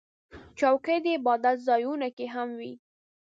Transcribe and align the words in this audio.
چوکۍ 0.59 0.97
د 1.03 1.07
عبادت 1.17 1.57
ځایونو 1.67 2.07
کې 2.17 2.25
هم 2.33 2.49
وي. 2.59 2.73